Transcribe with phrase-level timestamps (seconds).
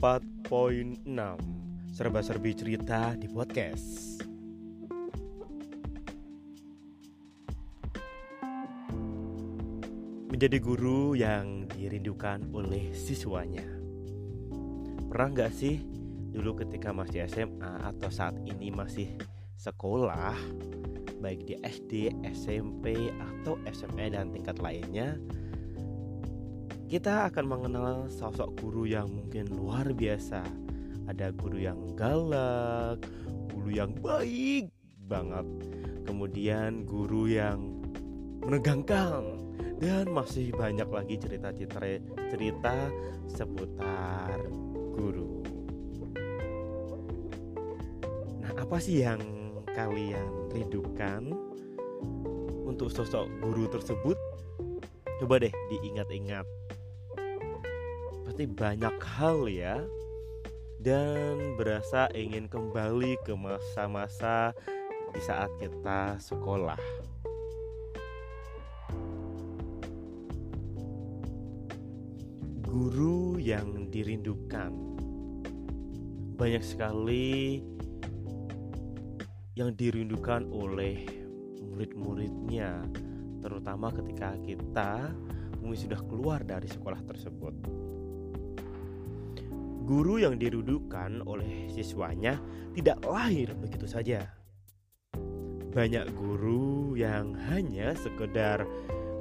[0.00, 4.16] 94.6 Serba-serbi cerita di podcast.
[10.32, 13.68] Menjadi guru yang dirindukan oleh siswanya.
[15.12, 15.84] Pernah nggak sih
[16.32, 19.20] dulu ketika masih SMA atau saat ini masih
[19.60, 20.32] sekolah
[21.20, 21.92] Baik di SD,
[22.32, 25.20] SMP, atau SMA dan tingkat lainnya
[26.90, 30.42] kita akan mengenal sosok guru yang mungkin luar biasa.
[31.06, 32.98] Ada guru yang galak,
[33.54, 34.74] guru yang baik
[35.06, 35.46] banget,
[36.02, 37.78] kemudian guru yang
[38.42, 39.38] menegangkan,
[39.78, 42.74] dan masih banyak lagi cerita-cerita cerita
[43.30, 44.50] seputar
[44.90, 45.46] guru.
[48.42, 49.22] Nah, apa sih yang
[49.78, 51.30] kalian rindukan
[52.66, 54.18] untuk sosok guru tersebut?
[55.22, 56.69] Coba deh diingat-ingat
[58.30, 59.82] pasti banyak hal ya
[60.78, 64.54] dan berasa ingin kembali ke masa-masa
[65.10, 66.78] di saat kita sekolah.
[72.62, 74.70] Guru yang dirindukan
[76.38, 77.66] banyak sekali
[79.58, 81.02] yang dirindukan oleh
[81.66, 82.78] murid-muridnya,
[83.42, 85.10] terutama ketika kita
[85.58, 87.89] mungkin sudah keluar dari sekolah tersebut.
[89.90, 92.38] Guru yang dirudukan oleh siswanya
[92.78, 94.22] tidak lahir begitu saja.
[95.74, 98.62] Banyak guru yang hanya sekedar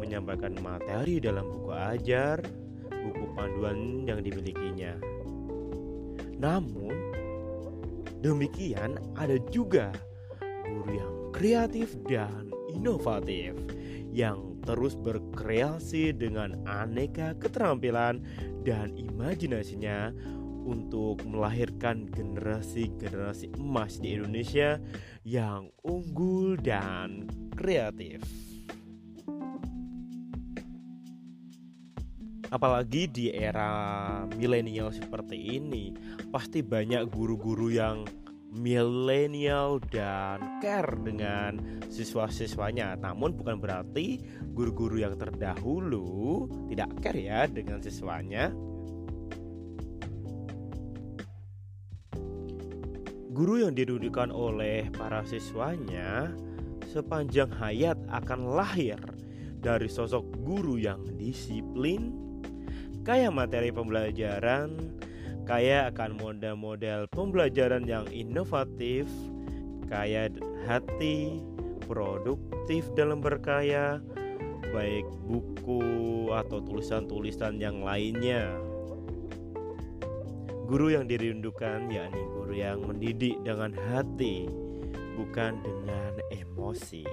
[0.00, 2.40] menyampaikan materi dalam buku ajar,
[2.88, 4.96] buku panduan yang dimilikinya.
[6.40, 7.12] Namun,
[8.24, 9.92] demikian ada juga
[10.64, 13.52] guru yang kreatif dan inovatif
[14.16, 18.24] yang terus berkreasi dengan aneka keterampilan
[18.64, 20.08] dan imajinasinya
[20.64, 24.80] untuk melahirkan generasi-generasi emas di Indonesia
[25.22, 28.24] yang unggul dan kreatif.
[32.48, 35.90] Apalagi di era milenial seperti ini,
[36.30, 38.06] pasti banyak guru-guru yang
[38.54, 41.58] milenial dan care dengan
[41.90, 42.94] siswa-siswanya.
[42.94, 44.22] Namun bukan berarti
[44.54, 48.54] guru-guru yang terdahulu tidak care ya dengan siswanya.
[53.34, 56.30] Guru yang didudukan oleh para siswanya
[56.86, 58.94] sepanjang hayat akan lahir
[59.58, 62.14] dari sosok guru yang disiplin,
[63.02, 64.78] kaya materi pembelajaran,
[65.42, 69.10] kaya akan model-model pembelajaran yang inovatif,
[69.90, 70.30] kaya
[70.70, 71.42] hati,
[71.90, 73.98] produktif dalam berkaya,
[74.70, 75.82] baik buku
[76.30, 78.73] atau tulisan-tulisan yang lainnya.
[80.74, 84.50] Guru yang dirindukan yakni guru yang mendidik dengan hati,
[85.14, 87.06] bukan dengan emosi.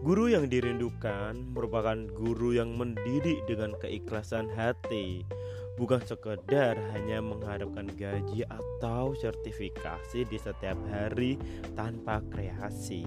[0.00, 5.28] Guru yang dirindukan merupakan guru yang mendidik dengan keikhlasan hati,
[5.76, 11.36] bukan sekedar hanya mengharapkan gaji atau sertifikasi di setiap hari
[11.76, 13.04] tanpa kreasi.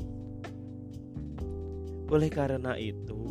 [2.13, 3.28] Oleh karena itu,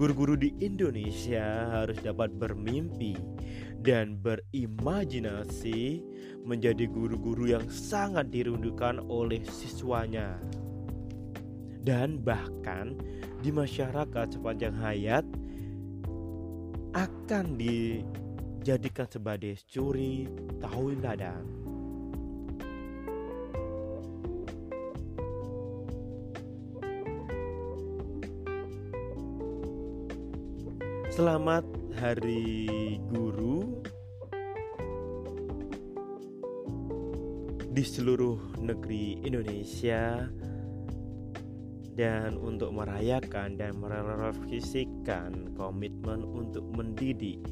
[0.00, 3.20] Guru-guru di Indonesia harus dapat bermimpi
[3.84, 6.00] dan berimajinasi
[6.40, 10.40] menjadi guru-guru yang sangat dirindukan oleh siswanya.
[11.84, 12.96] Dan bahkan
[13.44, 15.28] di masyarakat sepanjang hayat
[16.96, 20.24] akan dijadikan sebagai curi
[20.64, 21.59] tauladan.
[31.10, 31.66] Selamat
[31.98, 33.82] Hari Guru.
[37.74, 40.30] Di seluruh negeri Indonesia.
[41.98, 47.42] Dan untuk merayakan dan merefleksikan komitmen untuk mendidik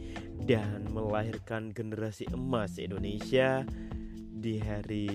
[0.46, 3.66] dan melahirkan generasi emas Indonesia
[4.38, 5.11] di Hari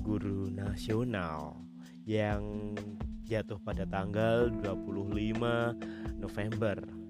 [0.00, 1.60] Guru Nasional
[2.08, 2.72] yang
[3.28, 7.01] jatuh pada tanggal 25 November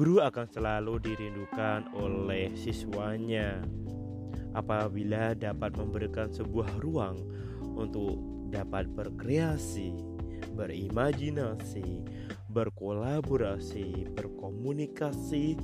[0.00, 3.60] Guru akan selalu dirindukan oleh siswanya
[4.56, 7.20] apabila dapat memberikan sebuah ruang
[7.76, 8.16] untuk
[8.48, 9.92] dapat berkreasi,
[10.56, 12.00] berimajinasi,
[12.48, 15.60] berkolaborasi, berkomunikasi,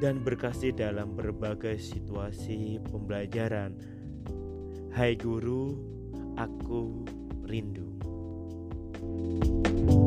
[0.00, 3.76] dan berkasih dalam berbagai situasi pembelajaran.
[4.96, 5.76] Hai guru,
[6.40, 7.04] aku
[7.44, 7.84] rindu.
[9.02, 10.01] thank you